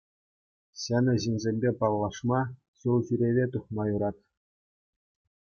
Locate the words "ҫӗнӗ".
0.83-1.13